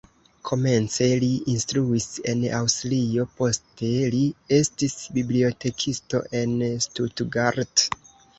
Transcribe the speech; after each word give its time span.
Komence 0.49 1.09
li 1.23 1.27
instruis 1.51 2.07
en 2.33 2.41
Aŭstrio, 2.59 3.25
poste 3.41 3.91
li 4.17 4.23
estis 4.59 4.97
bibliotekisto 5.19 6.23
en 6.41 6.57
Stuttgart. 6.89 7.87